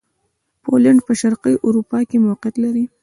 پولېنډ 0.63 0.99
په 1.07 1.13
شرقي 1.21 1.53
اروپا 1.67 1.99
کښې 2.09 2.17
موقعیت 2.25 2.55
لري. 2.63 2.85